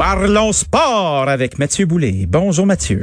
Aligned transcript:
Parlons 0.00 0.52
sport 0.52 1.28
avec 1.28 1.58
Mathieu 1.58 1.84
Boulay. 1.84 2.24
Bonjour 2.26 2.64
Mathieu. 2.64 3.02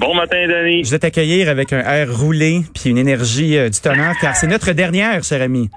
Bon 0.00 0.12
matin, 0.12 0.44
Danny. 0.48 0.82
Je 0.82 0.90
vais 0.90 0.98
t'accueillir 0.98 1.48
avec 1.48 1.72
un 1.72 1.78
air 1.78 2.08
roulé 2.12 2.62
puis 2.74 2.90
une 2.90 2.98
énergie 2.98 3.56
euh, 3.56 3.68
du 3.68 3.80
tonnerre 3.80 4.16
car 4.20 4.34
c'est 4.34 4.48
notre 4.48 4.72
dernière, 4.72 5.22
cher 5.22 5.40
ami. 5.40 5.70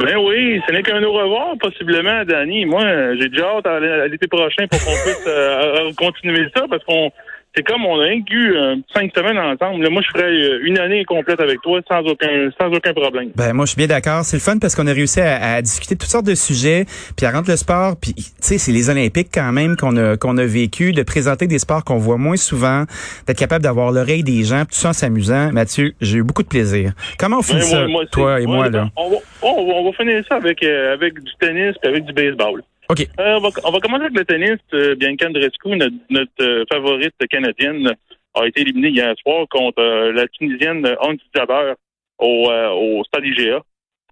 Ben 0.00 0.16
oui, 0.16 0.60
ce 0.66 0.72
n'est 0.72 0.82
qu'un 0.82 1.00
au 1.04 1.12
revoir, 1.12 1.54
possiblement, 1.60 2.24
Danny. 2.24 2.66
Moi, 2.66 2.82
j'ai 3.20 3.28
déjà 3.28 3.50
hâte 3.56 3.66
à, 3.66 4.08
l'été 4.08 4.26
prochain 4.26 4.66
pour 4.68 4.80
qu'on 4.80 4.90
puisse 4.90 5.24
euh, 5.28 5.92
continuer 5.96 6.48
ça 6.56 6.64
parce 6.68 6.82
qu'on 6.82 7.12
c'est 7.54 7.64
comme 7.64 7.84
on 7.84 7.98
a 8.00 8.12
eu 8.12 8.54
euh, 8.54 8.76
cinq 8.94 9.10
semaines 9.14 9.38
ensemble. 9.38 9.82
Là, 9.82 9.90
moi, 9.90 10.02
je 10.02 10.08
ferais 10.08 10.30
euh, 10.30 10.60
une 10.62 10.78
année 10.78 11.04
complète 11.04 11.40
avec 11.40 11.60
toi 11.62 11.80
sans 11.88 12.00
aucun 12.00 12.48
sans 12.60 12.68
aucun 12.68 12.92
problème. 12.92 13.30
Ben 13.34 13.52
moi, 13.52 13.64
je 13.64 13.70
suis 13.70 13.76
bien 13.76 13.88
d'accord. 13.88 14.24
C'est 14.24 14.36
le 14.36 14.40
fun 14.40 14.58
parce 14.58 14.76
qu'on 14.76 14.86
a 14.86 14.92
réussi 14.92 15.20
à, 15.20 15.54
à, 15.54 15.62
discuter 15.62 15.96
de 15.96 16.00
toutes 16.00 16.10
sortes 16.10 16.26
de 16.26 16.36
sujets, 16.36 16.84
puis 17.16 17.26
à 17.26 17.32
rendre 17.32 17.50
le 17.50 17.56
sport. 17.56 17.96
Puis 18.00 18.14
tu 18.14 18.22
sais, 18.40 18.58
c'est 18.58 18.70
les 18.70 18.88
Olympiques 18.88 19.30
quand 19.34 19.50
même 19.52 19.76
qu'on 19.76 19.96
a 19.96 20.16
qu'on 20.16 20.36
a 20.38 20.44
vécu, 20.44 20.92
de 20.92 21.02
présenter 21.02 21.48
des 21.48 21.58
sports 21.58 21.84
qu'on 21.84 21.98
voit 21.98 22.18
moins 22.18 22.36
souvent, 22.36 22.84
d'être 23.26 23.38
capable 23.38 23.64
d'avoir 23.64 23.90
l'oreille 23.90 24.22
des 24.22 24.44
gens, 24.44 24.62
tout 24.62 24.74
ça 24.74 24.90
en 24.90 24.92
s'amusant. 24.92 25.50
Mathieu, 25.52 25.92
j'ai 26.00 26.18
eu 26.18 26.22
beaucoup 26.22 26.44
de 26.44 26.48
plaiser. 26.48 26.86
Comment 27.18 27.38
on 27.38 27.42
finit 27.42 27.62
ça, 27.62 27.84
toi 28.12 28.40
et 28.40 28.46
moi 28.46 28.68
là? 28.68 28.88
on 28.96 29.10
va, 29.10 29.16
on 29.42 29.84
va, 29.84 29.92
finir 29.96 30.22
ça 30.28 30.36
avec 30.36 30.62
euh, 30.62 30.94
avec 30.94 31.14
du 31.14 31.32
tennis 31.40 31.74
et 31.82 31.88
avec 31.88 32.04
du 32.04 32.12
baseball. 32.12 32.62
Euh, 32.98 33.36
on, 33.36 33.40
va, 33.40 33.48
on, 33.64 33.70
va, 33.70 33.80
commencer 33.80 34.04
avec 34.04 34.16
le 34.16 34.24
tennis. 34.24 34.58
Euh, 34.74 34.94
Bianca 34.96 35.28
Andreescu, 35.28 35.76
notre, 35.76 35.94
notre 36.08 36.30
euh, 36.40 36.64
favorite 36.70 37.14
canadienne, 37.30 37.94
a 38.34 38.46
été 38.46 38.62
éliminée 38.62 38.88
hier 38.88 39.14
soir 39.22 39.46
contre 39.48 39.80
euh, 39.80 40.12
la 40.12 40.26
Tunisienne 40.28 40.86
Hans 41.00 41.14
Jaber 41.34 41.74
au, 42.18 42.50
au 42.50 43.04
Stade 43.04 43.24
IGA. 43.24 43.60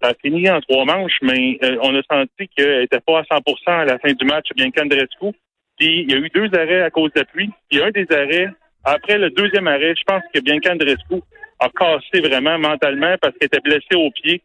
Ça 0.01 0.09
a 0.09 0.13
fini 0.13 0.49
en 0.49 0.61
trois 0.61 0.85
manches, 0.85 1.17
mais 1.21 1.59
on 1.81 1.93
a 1.93 2.01
senti 2.09 2.47
qu'elle 2.55 2.81
n'était 2.81 3.01
pas 3.01 3.19
à 3.19 3.23
100% 3.23 3.59
à 3.67 3.85
la 3.85 3.99
fin 3.99 4.13
du 4.13 4.25
match, 4.25 4.47
Bianca 4.55 4.83
Andreescu. 4.83 5.35
Puis 5.77 6.03
il 6.03 6.11
y 6.11 6.13
a 6.13 6.17
eu 6.17 6.29
deux 6.29 6.49
arrêts 6.57 6.83
à 6.83 6.89
cause 6.89 7.11
de 7.13 7.19
la 7.19 7.25
pluie. 7.25 7.49
Puis 7.69 7.83
un 7.83 7.91
des 7.91 8.07
arrêts, 8.09 8.47
après 8.85 9.17
le 9.17 9.29
deuxième 9.29 9.67
arrêt, 9.67 9.93
je 9.95 10.03
pense 10.05 10.23
que 10.33 10.39
Bianca 10.39 10.71
Andreescu 10.71 11.21
a 11.59 11.69
cassé 11.69 12.21
vraiment 12.21 12.57
mentalement 12.57 13.15
parce 13.21 13.33
qu'elle 13.37 13.47
était 13.47 13.59
blessée 13.59 13.95
au 13.95 14.09
pied. 14.11 14.41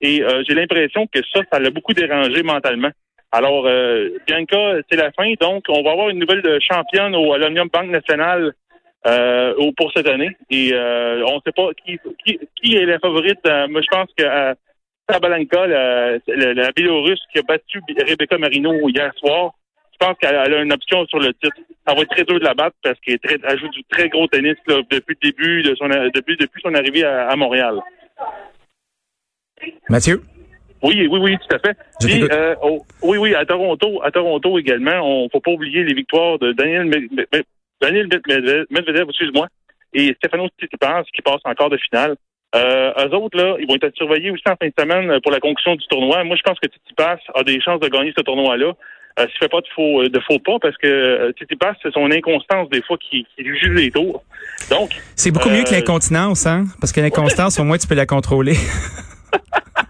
Et 0.00 0.22
j'ai 0.46 0.54
l'impression 0.54 1.08
que 1.08 1.20
ça, 1.32 1.40
ça 1.52 1.58
l'a 1.58 1.70
beaucoup 1.70 1.92
dérangé 1.92 2.44
mentalement. 2.44 2.90
Alors, 3.34 3.66
euh, 3.66 4.10
Bianca, 4.28 4.76
c'est 4.88 4.96
la 4.96 5.10
fin. 5.10 5.32
Donc, 5.40 5.64
on 5.68 5.82
va 5.82 5.90
avoir 5.90 6.08
une 6.08 6.20
nouvelle 6.20 6.40
championne 6.60 7.16
au 7.16 7.32
Aluminium 7.32 7.68
Banque 7.68 7.90
Nationale 7.90 8.52
euh, 9.06 9.72
pour 9.76 9.90
cette 9.92 10.08
année. 10.08 10.36
Et 10.50 10.72
euh, 10.72 11.26
on 11.26 11.36
ne 11.36 11.40
sait 11.44 11.50
pas 11.50 11.70
qui, 11.84 11.98
qui, 12.24 12.38
qui, 12.54 12.76
est 12.76 12.86
la 12.86 13.00
favorite. 13.00 13.40
Euh, 13.48 13.66
moi, 13.66 13.80
je 13.82 13.88
pense 13.88 14.08
que 14.16 14.22
euh, 14.22 14.54
Sabalenka, 15.10 15.66
la, 15.66 16.12
la, 16.28 16.54
la, 16.54 16.70
Biélorusse 16.70 17.22
qui 17.32 17.40
a 17.40 17.42
battu 17.42 17.80
Rebecca 18.06 18.38
Marino 18.38 18.88
hier 18.88 19.12
soir, 19.16 19.50
je 19.92 20.06
pense 20.06 20.16
qu'elle 20.18 20.36
a 20.36 20.62
une 20.62 20.72
option 20.72 21.04
sur 21.06 21.18
le 21.18 21.34
titre. 21.34 21.56
Ça 21.84 21.92
va 21.92 22.02
être 22.02 22.10
très 22.10 22.22
dur 22.22 22.38
de 22.38 22.44
la 22.44 22.54
battre 22.54 22.76
parce 22.84 23.00
qu'elle 23.00 23.58
joue 23.58 23.68
du 23.70 23.82
très 23.90 24.08
gros 24.10 24.28
tennis 24.28 24.54
depuis 24.68 25.16
le 25.20 25.30
début 25.32 25.62
de 25.64 25.74
son 25.74 25.88
depuis, 25.88 26.36
depuis 26.36 26.62
son 26.62 26.74
arrivée 26.74 27.02
à, 27.02 27.30
à 27.30 27.34
Montréal. 27.34 27.80
Mathieu? 29.88 30.22
Oui, 30.84 31.08
oui, 31.10 31.18
oui, 31.18 31.38
tout 31.38 31.56
à 31.56 31.58
fait. 31.58 31.76
Puis, 31.98 32.24
euh, 32.30 32.54
oh, 32.62 32.84
oui, 33.02 33.16
oui, 33.16 33.34
à 33.34 33.46
Toronto, 33.46 34.02
à 34.04 34.10
Toronto 34.10 34.58
également, 34.58 35.00
on 35.02 35.28
faut 35.30 35.40
pas 35.40 35.50
oublier 35.50 35.82
les 35.82 35.94
victoires 35.94 36.38
de 36.38 36.52
Daniel, 36.52 36.90
Daniel 37.80 38.08
Medvedev, 38.70 39.08
excuse-moi, 39.08 39.48
et 39.94 40.14
Stefano 40.18 40.46
Tsitsipas 40.48 41.04
qui 41.14 41.22
passe 41.22 41.40
encore 41.44 41.70
de 41.70 41.78
finale. 41.78 42.16
Euh, 42.54 42.92
eux 42.98 43.14
autres, 43.14 43.36
là, 43.36 43.56
ils 43.58 43.66
vont 43.66 43.78
être 43.80 43.96
surveillés 43.96 44.30
aussi 44.30 44.42
en 44.46 44.56
fin 44.60 44.68
de 44.68 44.74
semaine 44.78 45.20
pour 45.22 45.32
la 45.32 45.40
conclusion 45.40 45.74
du 45.74 45.86
tournoi. 45.86 46.22
Moi, 46.22 46.36
je 46.36 46.42
pense 46.42 46.58
que 46.60 46.68
Tsitsipas 46.68 47.18
a 47.34 47.42
des 47.42 47.60
chances 47.60 47.80
de 47.80 47.88
gagner 47.88 48.12
ce 48.16 48.22
tournoi-là. 48.22 48.74
Euh, 49.18 49.26
S'il 49.28 49.38
fait 49.38 49.48
pas 49.48 49.60
de 49.60 49.66
faux, 49.74 50.06
de 50.06 50.20
faux 50.20 50.38
pas, 50.38 50.58
parce 50.60 50.76
que 50.76 50.86
euh, 50.86 51.32
Tsitsipas, 51.32 51.74
c'est 51.82 51.92
son 51.92 52.10
inconstance 52.10 52.68
des 52.68 52.82
fois 52.82 52.98
qui, 52.98 53.26
qui 53.34 53.42
lui 53.42 53.58
juge 53.58 53.74
les 53.74 53.90
tours. 53.90 54.22
Donc, 54.70 54.90
c'est 55.16 55.30
beaucoup 55.30 55.48
mieux 55.48 55.62
que 55.62 55.70
euh, 55.70 55.76
l'incontinence, 55.76 56.46
hein, 56.46 56.64
parce 56.80 56.92
que 56.92 57.00
l'inconstance, 57.00 57.58
au 57.60 57.64
moins, 57.64 57.78
tu 57.78 57.86
peux 57.86 57.94
la 57.94 58.06
contrôler. 58.06 58.54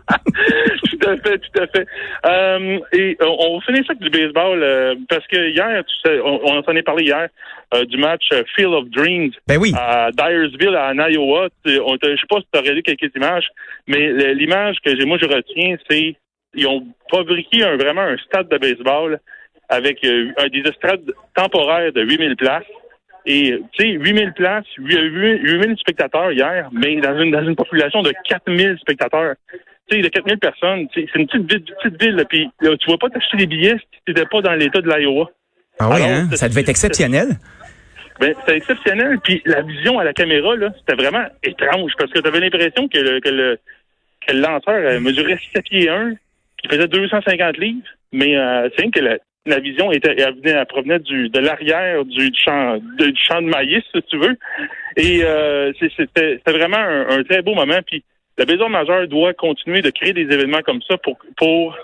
tout 1.04 1.10
à 1.10 1.16
fait, 1.16 1.38
tout 1.38 1.62
à 1.62 1.66
fait. 1.66 1.87
Euh, 2.26 2.78
et 2.92 3.16
on, 3.20 3.59
va 3.59 3.65
finir 3.65 3.84
ça 3.87 3.92
avec 3.92 4.00
du 4.00 4.10
baseball 4.10 4.62
euh, 4.62 4.94
parce 5.09 5.26
que 5.26 5.48
hier, 5.50 5.84
tu 5.84 5.94
sais, 6.04 6.20
on, 6.20 6.41
on 6.44 6.59
en 6.59 6.76
a 6.76 6.82
parlé 6.82 7.04
hier 7.04 7.28
euh, 7.75 7.84
du 7.84 7.97
match 7.98 8.25
euh, 8.32 8.42
Field 8.54 8.72
of 8.72 8.88
Dreams 8.91 9.32
ben 9.47 9.59
oui. 9.59 9.72
à 9.76 10.10
Dyersville, 10.12 10.76
en 10.76 10.98
Iowa. 11.09 11.48
On, 11.66 11.97
je 12.03 12.16
sais 12.16 12.26
pas 12.28 12.41
si 12.41 12.47
tu 12.53 12.59
as 12.59 12.60
regardé 12.60 12.82
quelques 12.82 13.14
images, 13.14 13.48
mais 13.87 14.34
l'image 14.34 14.76
que 14.84 14.97
j'ai, 14.98 15.04
moi 15.04 15.19
je 15.20 15.26
retiens, 15.26 15.76
c'est 15.88 16.16
ils 16.54 16.66
ont 16.66 16.87
fabriqué 17.10 17.64
un, 17.64 17.76
vraiment 17.76 18.03
un 18.03 18.16
stade 18.19 18.48
de 18.48 18.59
baseball 18.59 19.19
avec 19.69 20.04
euh, 20.04 20.32
des 20.53 20.60
estrades 20.60 21.12
temporaires 21.34 21.93
de 21.93 22.03
8000 22.03 22.37
places. 22.37 22.64
Et, 23.26 23.59
tu 23.72 23.84
sais, 23.84 23.91
8000 23.93 24.34
places, 24.34 24.66
8000 24.76 25.76
spectateurs 25.78 26.31
hier, 26.32 26.69
mais 26.72 26.97
dans 26.97 27.19
une, 27.19 27.31
dans 27.31 27.43
une 27.43 27.56
population 27.56 28.03
de 28.03 28.12
4000 28.28 28.76
spectateurs 28.78 29.34
tu 29.88 29.96
sais, 29.96 30.02
de 30.02 30.08
4000 30.08 30.38
personnes, 30.38 30.88
c'est 30.94 31.14
une 31.14 31.26
petite 31.26 31.50
ville, 31.50 31.64
petite 31.82 32.02
ville, 32.02 32.24
puis 32.28 32.50
tu 32.60 32.90
vas 32.90 32.98
pas 32.98 33.10
t'acheter 33.10 33.38
des 33.38 33.46
billets 33.46 33.76
si 33.76 34.00
tu 34.06 34.12
n'étais 34.12 34.26
pas 34.26 34.40
dans 34.40 34.54
l'État 34.54 34.80
de 34.80 34.88
l'Iowa. 34.88 35.30
Ah 35.78 35.90
oui, 35.90 36.02
hein? 36.02 36.28
Ça 36.34 36.48
devait 36.48 36.62
être 36.62 36.68
exceptionnel. 36.68 37.28
Ben, 38.20 38.32
c'était 38.40 38.56
exceptionnel, 38.56 39.18
puis 39.22 39.42
la 39.44 39.62
vision 39.62 39.98
à 39.98 40.04
la 40.04 40.12
caméra, 40.12 40.54
là, 40.54 40.72
c'était 40.78 41.02
vraiment 41.02 41.24
étrange, 41.42 41.92
parce 41.98 42.12
que 42.12 42.20
tu 42.20 42.28
avais 42.28 42.40
l'impression 42.40 42.88
que 42.88 42.98
le, 42.98 43.20
que 43.20 43.28
le, 43.28 43.58
que 44.26 44.32
le 44.32 44.40
lanceur 44.40 45.00
mesurait 45.00 45.38
7 45.52 45.64
pieds 45.64 45.88
1, 45.88 46.14
qui 46.62 46.68
faisait 46.68 46.88
250 46.88 47.58
livres, 47.58 47.82
mais 48.12 48.36
euh, 48.36 48.68
c'est 48.76 48.88
que 48.90 49.00
la, 49.00 49.18
la 49.46 49.58
vision 49.58 49.92
était, 49.92 50.14
elle, 50.16 50.34
venait, 50.36 50.52
elle 50.52 50.66
provenait 50.66 50.98
du, 51.00 51.28
de 51.28 51.38
l'arrière 51.38 52.04
du 52.04 52.30
champ, 52.34 52.78
du 52.98 53.12
champ 53.16 53.42
de 53.42 53.48
maïs, 53.48 53.82
si 53.94 54.02
tu 54.02 54.16
veux. 54.16 54.36
Et 54.96 55.22
euh, 55.24 55.72
c'était 55.96 56.40
vraiment 56.46 56.78
un, 56.78 57.18
un, 57.18 57.22
très 57.24 57.42
beau 57.42 57.54
moment. 57.54 57.80
Puis 57.86 58.04
le 58.36 58.44
baseball 58.44 58.70
majeur 58.70 59.08
doit 59.08 59.34
continuer 59.34 59.80
de 59.80 59.90
créer 59.90 60.12
des 60.12 60.22
événements 60.22 60.62
comme 60.62 60.82
ça 60.82 60.96
pour, 60.98 61.18
pour 61.36 61.76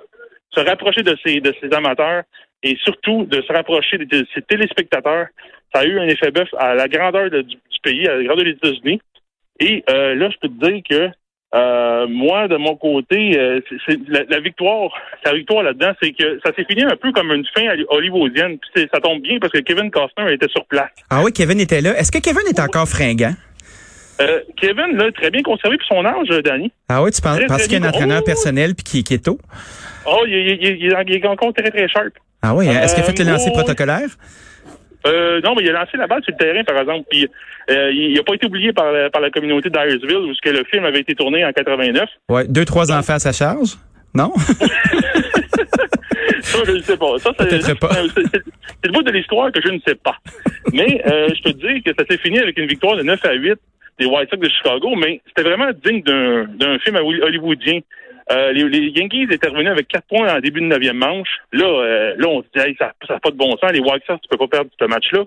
se 0.50 0.60
rapprocher 0.60 1.02
de 1.02 1.16
ses, 1.24 1.40
de 1.40 1.54
ses 1.60 1.72
amateurs 1.72 2.24
et 2.62 2.76
surtout 2.84 3.24
de 3.24 3.40
se 3.42 3.52
rapprocher 3.52 3.98
de, 3.98 4.26
ses 4.34 4.42
téléspectateurs. 4.42 5.26
Ça 5.74 5.82
a 5.82 5.84
eu 5.84 5.98
un 5.98 6.08
effet 6.08 6.30
bœuf 6.30 6.48
à 6.58 6.74
la 6.74 6.88
grandeur 6.88 7.30
du, 7.30 7.56
pays, 7.82 8.06
à 8.06 8.16
la 8.16 8.24
grandeur 8.24 8.44
des 8.44 8.50
États-Unis. 8.50 9.00
Et 9.60 9.84
euh, 9.88 10.14
là, 10.14 10.28
je 10.30 10.36
peux 10.40 10.48
te 10.48 10.70
dire 10.70 10.82
que 10.88 11.10
euh, 11.52 12.06
moi, 12.08 12.48
de 12.48 12.56
mon 12.56 12.76
côté, 12.76 13.38
euh, 13.38 13.60
c'est 13.86 13.98
la, 14.08 14.40
victoire, 14.40 14.90
la 15.24 15.34
victoire 15.34 15.62
là-dedans, 15.62 15.92
c'est 16.00 16.12
que 16.12 16.38
ça 16.44 16.52
s'est 16.54 16.64
fini 16.64 16.82
un 16.84 16.96
peu 16.96 17.12
comme 17.12 17.32
une 17.32 17.44
fin 17.54 17.66
hollywoodienne. 17.88 18.58
Puis 18.58 18.88
ça 18.92 19.00
tombe 19.00 19.20
bien 19.22 19.38
parce 19.40 19.52
que 19.52 19.58
Kevin 19.58 19.90
Costner 19.90 20.32
était 20.32 20.48
sur 20.48 20.64
place. 20.66 20.90
Ah 21.10 21.22
oui, 21.24 21.32
Kevin 21.32 21.60
était 21.60 21.80
là. 21.80 21.98
Est-ce 21.98 22.12
que 22.12 22.18
Kevin 22.18 22.46
est 22.48 22.60
encore 22.60 22.88
fringant? 22.88 23.34
Euh, 24.20 24.40
Kevin, 24.56 24.96
là, 24.96 25.10
très 25.12 25.30
bien 25.30 25.42
conservé 25.42 25.78
pour 25.78 25.86
son 25.86 26.04
âge, 26.04 26.28
Danny. 26.44 26.70
Ah 26.88 27.02
oui, 27.02 27.10
tu 27.10 27.22
penses, 27.22 27.40
parce 27.48 27.66
qu'il 27.66 27.80
y 27.80 27.82
a 27.82 27.86
un 27.86 27.88
entraîneur 27.88 28.22
personnel 28.22 28.74
puis 28.74 29.02
qui, 29.02 29.14
est 29.14 29.24
tôt? 29.24 29.38
Oh, 30.06 30.24
il, 30.26 30.32
il, 30.34 30.62
il, 30.62 31.04
il, 31.08 31.16
est 31.16 31.26
encore 31.26 31.52
très, 31.54 31.70
très 31.70 31.88
sharp. 31.88 32.12
Ah 32.42 32.54
oui, 32.54 32.68
hein? 32.68 32.82
est-ce 32.82 32.94
qu'il 32.94 33.02
a 33.02 33.06
fait 33.06 33.18
le 33.18 33.30
lancer 33.30 33.50
protocolaire? 33.50 34.08
Euh, 35.06 35.40
non, 35.42 35.54
mais 35.54 35.62
il 35.62 35.70
a 35.70 35.80
lancé 35.80 35.96
la 35.96 36.06
balle 36.06 36.22
sur 36.22 36.34
le 36.38 36.44
terrain, 36.44 36.62
par 36.64 36.78
exemple. 36.78 37.06
Puis 37.10 37.26
euh, 37.70 37.90
il 37.92 38.14
n'a 38.14 38.22
pas 38.22 38.34
été 38.34 38.46
oublié 38.46 38.72
par 38.72 38.92
la, 38.92 39.08
par 39.10 39.22
la 39.22 39.30
communauté 39.30 39.70
d'Iresville, 39.70 40.16
où 40.16 40.32
que 40.42 40.50
le 40.50 40.64
film 40.64 40.84
avait 40.84 41.00
été 41.00 41.14
tourné 41.14 41.44
en 41.44 41.52
89. 41.52 42.08
Ouais, 42.28 42.46
deux, 42.46 42.64
trois 42.64 42.92
enfants 42.92 43.14
à 43.14 43.18
sa 43.18 43.32
charge? 43.32 43.78
Non? 44.14 44.32
ça, 46.42 46.58
je 46.66 46.72
ne 46.72 46.82
sais 46.82 46.96
pas. 46.96 47.18
Ça, 47.18 47.30
c'est, 47.38 47.50
le 48.82 48.92
bout 48.92 49.02
de 49.02 49.10
l'histoire 49.10 49.50
que 49.52 49.60
je 49.62 49.68
ne 49.68 49.78
sais 49.86 49.94
pas. 49.94 50.16
Mais 50.72 51.02
euh, 51.06 51.28
je 51.34 51.42
peux 51.42 51.52
te 51.52 51.66
dire 51.66 51.82
que 51.84 51.92
ça 51.98 52.04
s'est 52.08 52.18
fini 52.18 52.38
avec 52.38 52.58
une 52.58 52.66
victoire 52.66 52.96
de 52.96 53.02
9 53.02 53.24
à 53.24 53.32
8 53.32 53.58
des 54.00 54.06
White 54.06 54.30
Sox 54.30 54.40
de 54.40 54.48
Chicago, 54.48 54.94
mais 54.96 55.20
c'était 55.28 55.48
vraiment 55.48 55.70
digne 55.84 56.02
d'un, 56.02 56.78
film 56.80 56.96
hollywoodien. 56.96 57.80
Euh, 58.32 58.52
les, 58.52 58.90
Yankees 58.90 59.28
étaient 59.30 59.48
revenus 59.48 59.70
avec 59.70 59.88
4 59.88 60.06
points 60.08 60.34
en 60.34 60.40
début 60.40 60.60
de 60.60 60.66
9e 60.66 60.92
manche. 60.92 61.28
Là, 61.52 61.66
euh, 61.66 62.14
là 62.16 62.28
on 62.28 62.42
se 62.42 62.46
dit, 62.54 62.66
hey, 62.66 62.76
ça 62.78 62.92
n'a 63.08 63.20
pas 63.20 63.30
de 63.30 63.36
bon 63.36 63.50
sens. 63.56 63.72
Les 63.72 63.80
White 63.80 64.04
Sox, 64.06 64.20
tu 64.22 64.28
peux 64.28 64.38
pas 64.38 64.48
perdre 64.48 64.70
ce 64.78 64.84
match-là. 64.86 65.24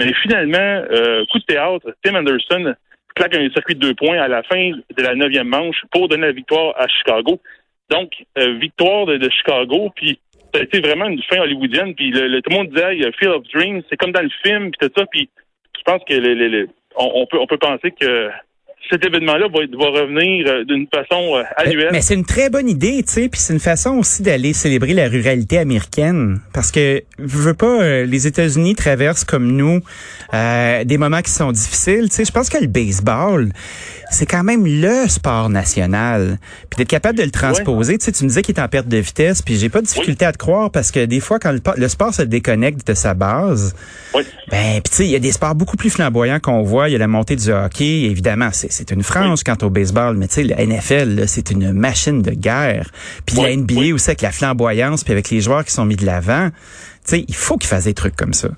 Mais 0.00 0.12
finalement, 0.22 0.84
euh, 0.90 1.24
coup 1.30 1.38
de 1.38 1.44
théâtre, 1.44 1.94
Tim 2.02 2.14
Anderson 2.14 2.74
claque 3.14 3.34
un 3.34 3.50
circuit 3.50 3.74
de 3.74 3.80
deux 3.80 3.94
points 3.94 4.18
à 4.20 4.28
la 4.28 4.42
fin 4.42 4.70
de 4.70 5.02
la 5.02 5.14
neuvième 5.14 5.48
manche 5.48 5.82
pour 5.90 6.08
donner 6.08 6.26
la 6.26 6.32
victoire 6.32 6.74
à 6.76 6.86
Chicago. 6.88 7.40
Donc, 7.90 8.12
euh, 8.38 8.58
victoire 8.58 9.06
de, 9.06 9.28
Chicago, 9.30 9.90
puis 9.94 10.18
ça 10.54 10.60
a 10.60 10.64
été 10.64 10.80
vraiment 10.80 11.06
une 11.06 11.22
fin 11.24 11.40
hollywoodienne. 11.40 11.94
Puis 11.94 12.10
le, 12.10 12.40
tout 12.40 12.50
le 12.50 12.56
monde 12.56 12.68
disait, 12.68 12.96
hey, 12.96 13.12
Field 13.18 13.34
of 13.34 13.42
Dreams, 13.52 13.82
c'est 13.88 13.96
comme 13.96 14.12
dans 14.12 14.22
le 14.22 14.30
film, 14.42 14.70
puis 14.70 14.88
tout 14.88 14.92
ça. 14.96 15.06
Puis 15.06 15.28
je 15.76 15.82
pense 15.84 16.02
que 16.08 16.14
le- 16.14 16.34
le- 16.34 16.68
on, 16.98 17.22
on 17.22 17.26
peut 17.26 17.38
on 17.38 17.46
peut 17.46 17.58
penser 17.58 17.92
que 17.98 18.28
cet 18.90 19.04
événement-là 19.04 19.48
va, 19.48 19.60
va 19.78 20.00
revenir 20.00 20.46
euh, 20.46 20.64
d'une 20.64 20.86
façon 20.86 21.36
euh, 21.36 21.42
annuelle. 21.56 21.90
Mais 21.92 22.00
c'est 22.00 22.14
une 22.14 22.24
très 22.24 22.48
bonne 22.48 22.68
idée, 22.68 23.02
tu 23.02 23.12
sais, 23.12 23.28
puis 23.28 23.38
c'est 23.38 23.52
une 23.52 23.60
façon 23.60 23.98
aussi 23.98 24.22
d'aller 24.22 24.52
célébrer 24.52 24.94
la 24.94 25.08
ruralité 25.08 25.58
américaine, 25.58 26.40
parce 26.54 26.70
que 26.70 27.02
je 27.18 27.38
veux 27.38 27.54
pas, 27.54 27.82
euh, 27.82 28.06
les 28.06 28.26
États-Unis 28.26 28.74
traversent 28.76 29.24
comme 29.24 29.52
nous 29.52 29.80
euh, 30.32 30.84
des 30.84 30.96
moments 30.96 31.20
qui 31.20 31.32
sont 31.32 31.52
difficiles, 31.52 32.08
tu 32.08 32.16
sais. 32.16 32.24
Je 32.24 32.32
pense 32.32 32.48
que 32.48 32.58
le 32.58 32.66
baseball, 32.66 33.50
c'est 34.10 34.26
quand 34.26 34.42
même 34.42 34.64
le 34.66 35.06
sport 35.08 35.50
national, 35.50 36.38
puis 36.70 36.78
d'être 36.78 36.88
capable 36.88 37.18
de 37.18 37.22
le 37.24 37.30
transposer, 37.30 37.98
tu 37.98 38.04
sais, 38.06 38.12
tu 38.12 38.24
me 38.24 38.28
disais 38.28 38.42
qu'il 38.42 38.56
est 38.56 38.60
en 38.60 38.68
perte 38.68 38.88
de 38.88 38.96
vitesse, 38.96 39.42
puis 39.42 39.56
j'ai 39.56 39.68
pas 39.68 39.80
de 39.80 39.86
difficulté 39.86 40.24
à 40.24 40.32
te 40.32 40.38
croire 40.38 40.70
parce 40.70 40.90
que 40.90 41.04
des 41.04 41.20
fois 41.20 41.38
quand 41.38 41.52
le, 41.76 41.88
sport 41.88 42.14
se 42.14 42.22
déconnecte 42.22 42.86
de 42.86 42.94
sa 42.94 43.14
base, 43.14 43.74
Oui. 44.14 44.22
ben, 44.50 44.80
puis 44.80 44.90
tu 44.90 44.96
sais, 44.96 45.04
il 45.04 45.10
y 45.10 45.16
a 45.16 45.18
des 45.18 45.32
sports 45.32 45.54
beaucoup 45.54 45.76
plus 45.76 45.90
flamboyants 45.90 46.40
qu'on 46.40 46.62
voit. 46.62 46.88
Il 46.88 46.92
y 46.92 46.94
a 46.94 46.98
la 46.98 47.06
montée 47.08 47.36
du 47.36 47.50
hockey, 47.50 48.04
évidemment, 48.04 48.48
c'est 48.52 48.90
une 48.90 49.02
frange 49.02 49.42
quant 49.44 49.56
au 49.62 49.70
baseball, 49.70 50.16
mais 50.16 50.28
tu 50.28 50.34
sais, 50.34 50.44
le 50.44 50.54
NFL, 50.54 51.24
c'est 51.28 51.50
une 51.50 51.72
machine 51.72 52.22
de 52.22 52.30
guerre. 52.30 52.90
Puis 53.26 53.36
la 53.36 53.42
Oui, 53.44 53.56
NBA 53.58 53.74
oui. 53.74 53.92
aussi 53.92 54.10
avec 54.10 54.22
la 54.22 54.32
flamboyance, 54.32 55.04
puis 55.04 55.12
avec 55.12 55.30
les 55.30 55.40
joueurs 55.40 55.64
qui 55.64 55.72
sont 55.72 55.84
mis 55.84 55.96
de 55.96 56.06
l'avant, 56.06 56.48
tu 56.50 56.56
sais, 57.04 57.24
il 57.28 57.34
faut 57.34 57.56
qu'ils 57.56 57.68
fassent 57.68 57.84
des 57.84 57.94
trucs 57.94 58.16
comme 58.16 58.32
ça. 58.32 58.48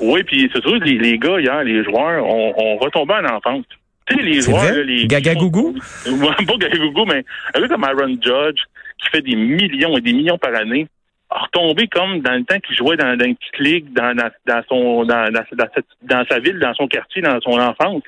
Oui, 0.00 0.22
puis 0.24 0.50
c'est 0.52 0.60
sûr 0.62 0.78
que 0.78 0.84
les, 0.84 0.98
les 0.98 1.18
gars, 1.18 1.40
hier, 1.40 1.62
les 1.64 1.82
joueurs, 1.84 2.24
ont, 2.26 2.52
ont 2.56 2.76
retombé 2.78 3.14
en 3.14 3.36
enfance. 3.36 3.64
Tu 4.06 4.14
sais, 4.16 4.22
les 4.22 4.40
joueurs, 4.40 4.62
vrai? 4.62 4.76
là, 4.76 4.82
les. 4.84 5.06
Gaga 5.06 5.34
Gougou? 5.34 5.74
Ouais, 6.06 6.44
pas 6.46 6.56
Gaga 6.58 6.78
Gougou, 6.78 7.04
mais 7.06 7.24
un 7.54 7.60
gars 7.60 7.68
comme 7.68 7.84
Aaron 7.84 8.16
Judge, 8.22 8.60
qui 8.98 9.08
fait 9.10 9.22
des 9.22 9.36
millions 9.36 9.96
et 9.96 10.00
des 10.00 10.12
millions 10.12 10.38
par 10.38 10.54
année, 10.54 10.86
a 11.30 11.40
retombé 11.40 11.88
comme 11.88 12.20
dans 12.20 12.34
le 12.34 12.44
temps 12.44 12.58
qu'il 12.60 12.76
jouait 12.76 12.96
dans, 12.96 13.16
dans 13.16 13.24
une 13.24 13.34
petite 13.34 13.58
ligue, 13.58 13.92
dans, 13.92 14.14
dans, 14.14 14.30
dans 14.46 14.62
son 14.68 15.04
dans, 15.04 15.32
dans, 15.32 15.42
dans 15.52 15.66
cette- 15.74 15.84
dans 16.02 16.24
sa 16.30 16.38
ville, 16.38 16.58
dans 16.60 16.72
son 16.74 16.86
quartier, 16.86 17.20
dans 17.20 17.40
son 17.40 17.58
enfance. 17.58 18.02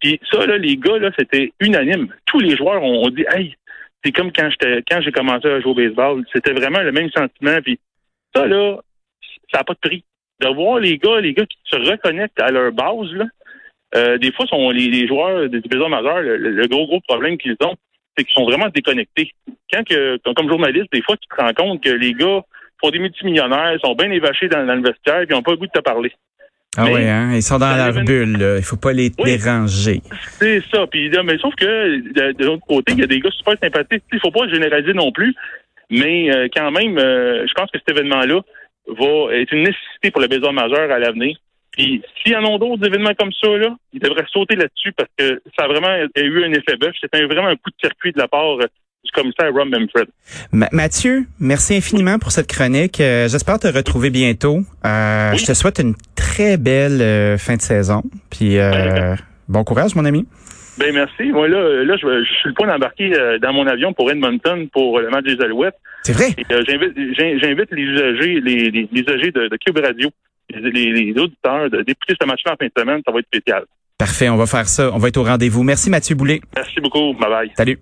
Puis 0.00 0.18
ça, 0.30 0.46
là, 0.46 0.56
les 0.56 0.76
gars, 0.78 0.98
là, 0.98 1.10
c'était 1.18 1.52
unanime. 1.60 2.08
Tous 2.24 2.38
les 2.40 2.56
joueurs 2.56 2.82
ont, 2.82 3.04
ont 3.04 3.10
dit 3.10 3.24
Hey, 3.28 3.54
c'est 4.02 4.12
comme 4.12 4.32
quand 4.32 4.48
j'étais 4.50 4.82
quand 4.90 5.02
j'ai 5.02 5.12
commencé 5.12 5.46
à 5.48 5.60
jouer 5.60 5.70
au 5.70 5.74
baseball. 5.74 6.24
C'était 6.32 6.52
vraiment 6.54 6.80
le 6.80 6.92
même 6.92 7.10
sentiment. 7.10 7.58
Puis 7.62 7.78
ça, 8.34 8.46
là, 8.46 8.78
ça 9.52 9.58
n'a 9.58 9.64
pas 9.64 9.74
de 9.74 9.78
prix. 9.80 10.02
De 10.40 10.48
voir 10.48 10.80
les 10.80 10.96
gars, 10.98 11.20
les 11.20 11.34
gars 11.34 11.44
qui 11.46 11.58
se 11.66 11.76
reconnectent 11.76 12.40
à 12.40 12.50
leur 12.50 12.72
base, 12.72 13.12
là, 13.12 13.26
euh, 13.94 14.18
des 14.18 14.32
fois, 14.32 14.46
sont 14.46 14.70
les, 14.70 14.88
les 14.88 15.06
joueurs 15.06 15.48
des 15.48 15.60
baseball 15.60 15.90
majeurs, 15.90 16.20
le, 16.22 16.36
le 16.36 16.66
gros, 16.68 16.86
gros 16.86 17.00
problème 17.06 17.36
qu'ils 17.38 17.56
ont, 17.62 17.74
c'est 18.16 18.24
qu'ils 18.24 18.34
sont 18.34 18.44
vraiment 18.44 18.68
déconnectés. 18.74 19.32
Quand 19.72 19.84
que, 19.86 20.18
comme- 20.34 20.48
journaliste, 20.48 20.86
des 20.92 21.02
fois, 21.02 21.16
tu 21.16 21.28
te 21.28 21.40
rends 21.42 21.52
compte 21.54 21.82
que 21.82 21.90
les 21.90 22.12
gars 22.14 22.40
font 22.80 22.90
des 22.90 22.98
multimillionnaires, 22.98 23.78
sont 23.84 23.94
bien 23.94 24.10
évachés 24.10 24.48
dans, 24.48 24.64
dans 24.66 24.74
le 24.74 24.82
vestiaire, 24.82 25.18
puis 25.20 25.26
ils 25.30 25.34
n'ont 25.34 25.42
pas 25.42 25.52
le 25.52 25.56
goût 25.58 25.66
de 25.66 25.72
te 25.72 25.80
parler. 25.80 26.12
Ah 26.76 26.84
Mais- 26.86 26.94
ouais, 26.94 27.08
hein? 27.08 27.32
Ils 27.34 27.42
sont 27.42 27.58
dans 27.58 27.76
leur 27.76 27.92
bulle, 28.04 28.38
là. 28.38 28.56
Il 28.56 28.62
faut 28.64 28.78
pas 28.78 28.92
les 28.94 29.10
Oui. 29.18 29.36
déranger. 29.38 30.00
C'est 30.40 30.62
ça. 30.72 30.86
Puis, 30.86 31.10
là, 31.10 31.22
mais 31.22 31.36
sauf 31.38 31.54
que 31.54 31.64
de, 32.00 32.32
de 32.32 32.44
l'autre 32.46 32.64
côté, 32.66 32.92
il 32.94 33.00
y 33.00 33.02
a 33.04 33.06
des 33.06 33.20
gars 33.20 33.30
super 33.30 33.54
sympathiques. 33.62 34.02
Il 34.10 34.20
faut 34.20 34.30
pas 34.30 34.48
généraliser 34.48 34.94
non 34.94 35.12
plus, 35.12 35.34
mais 35.90 36.34
euh, 36.34 36.48
quand 36.54 36.70
même, 36.70 36.96
euh, 36.98 37.46
je 37.46 37.52
pense 37.52 37.70
que 37.70 37.78
cet 37.78 37.90
événement-là 37.90 38.40
va 38.88 39.34
être 39.36 39.52
une 39.52 39.64
nécessité 39.64 40.10
pour 40.10 40.22
le 40.22 40.28
baseball 40.28 40.54
majeur 40.54 40.90
à 40.90 40.98
l'avenir. 40.98 41.36
Puis, 41.72 42.02
s'il 42.22 42.32
y 42.32 42.36
en 42.36 42.44
a 42.44 42.58
d'autres 42.58 42.86
événements 42.86 43.14
comme 43.18 43.32
ça, 43.32 43.48
là, 43.56 43.74
ils 43.92 44.00
devraient 44.00 44.26
sauter 44.30 44.56
là-dessus 44.56 44.92
parce 44.92 45.08
que 45.18 45.40
ça 45.58 45.64
a 45.64 45.68
vraiment 45.68 45.88
eu 46.16 46.44
un 46.44 46.52
effet 46.52 46.76
bœuf. 46.78 46.94
C'était 47.00 47.24
vraiment 47.24 47.48
un 47.48 47.56
coup 47.56 47.70
de 47.70 47.76
circuit 47.80 48.12
de 48.12 48.18
la 48.18 48.28
part 48.28 48.58
euh, 48.60 48.66
du 49.04 49.10
commissaire 49.12 49.50
Ron 49.52 49.66
Manfred. 49.66 50.06
Ma- 50.52 50.68
Mathieu, 50.70 51.24
merci 51.40 51.74
infiniment 51.76 52.18
pour 52.18 52.30
cette 52.30 52.46
chronique. 52.46 53.00
Euh, 53.00 53.26
J'espère 53.28 53.58
te 53.58 53.68
retrouver 53.68 54.10
bientôt. 54.10 54.58
Euh, 54.84 55.30
Oui. 55.32 55.38
Je 55.38 55.46
te 55.46 55.54
souhaite 55.54 55.78
une 55.78 55.94
très 56.14 56.56
belle 56.58 57.00
euh, 57.00 57.38
fin 57.38 57.56
de 57.56 57.62
saison. 57.62 58.02
Puis 58.30 58.58
euh, 58.58 58.70
Ben, 58.70 59.16
bon 59.48 59.64
courage, 59.64 59.94
mon 59.94 60.04
ami. 60.04 60.26
Ben 60.78 60.94
merci. 60.94 61.32
Moi 61.32 61.48
là, 61.48 61.84
là, 61.84 61.96
je, 61.96 62.24
suis 62.24 62.48
le 62.48 62.54
point 62.54 62.66
d'embarquer 62.66 63.10
dans 63.42 63.52
mon 63.52 63.66
avion 63.66 63.92
pour 63.92 64.10
Edmonton 64.10 64.68
pour 64.72 65.00
le 65.00 65.10
match 65.10 65.24
des 65.24 65.38
Alouettes. 65.44 65.74
C'est 66.02 66.12
vrai? 66.12 66.28
J'invite, 66.66 66.92
j'in- 67.18 67.38
j'invite 67.42 67.70
les 67.72 67.82
usagers, 67.82 68.40
les, 68.40 68.70
les, 68.70 68.88
les 68.90 69.00
usagers 69.02 69.30
de, 69.32 69.48
de 69.48 69.56
Cube 69.56 69.78
Radio, 69.84 70.08
les, 70.60 71.14
auditeurs, 71.18 71.70
d'écouter 71.70 72.14
ce 72.20 72.26
match-là 72.26 72.52
en 72.52 72.56
fin 72.56 72.66
de 72.66 72.72
semaine. 72.76 73.00
Ça 73.06 73.12
va 73.12 73.20
être 73.20 73.26
spécial. 73.26 73.64
Parfait, 73.98 74.28
on 74.28 74.36
va 74.36 74.46
faire 74.46 74.68
ça. 74.68 74.90
On 74.92 74.98
va 74.98 75.08
être 75.08 75.16
au 75.16 75.24
rendez-vous. 75.24 75.62
Merci 75.62 75.90
Mathieu 75.90 76.14
Boulet. 76.14 76.40
Merci 76.56 76.80
beaucoup. 76.80 77.14
Bye 77.14 77.30
bye. 77.30 77.52
Salut. 77.56 77.78